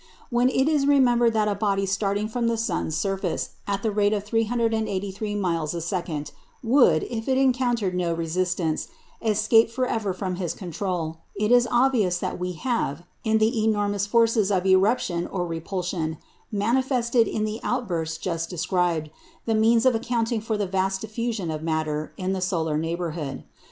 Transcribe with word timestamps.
When 0.31 0.49
it 0.49 0.67
is 0.67 0.87
remembered 0.87 1.33
that 1.33 1.47
a 1.47 1.53
body 1.53 1.85
starting 1.85 2.27
from 2.27 2.47
the 2.47 2.57
sun's 2.57 2.97
surface 2.97 3.51
at 3.67 3.83
the 3.83 3.91
rate 3.91 4.13
of 4.13 4.23
383 4.23 5.35
miles 5.35 5.75
a 5.75 5.79
second 5.79 6.31
would, 6.63 7.03
if 7.03 7.27
it 7.29 7.37
encountered 7.37 7.93
no 7.93 8.11
resistance, 8.11 8.87
escape 9.21 9.69
for 9.69 9.85
ever 9.85 10.11
from 10.11 10.37
his 10.37 10.55
control, 10.55 11.19
it 11.35 11.51
is 11.51 11.67
obvious 11.69 12.17
that 12.17 12.39
we 12.39 12.53
have, 12.53 13.03
in 13.23 13.37
the 13.37 13.61
enormous 13.63 14.07
forces 14.07 14.49
of 14.49 14.65
eruption 14.65 15.27
or 15.27 15.45
repulsion 15.45 16.17
manifested 16.51 17.27
in 17.27 17.43
the 17.43 17.59
outbursts 17.61 18.17
just 18.17 18.49
described, 18.49 19.11
the 19.45 19.53
means 19.53 19.85
of 19.85 19.93
accounting 19.93 20.41
for 20.41 20.57
the 20.57 20.65
vast 20.65 21.01
diffusion 21.01 21.51
of 21.51 21.61
matter 21.61 22.11
in 22.17 22.33
the 22.33 22.41
solar 22.41 22.75
neighbourhood. 22.75 23.43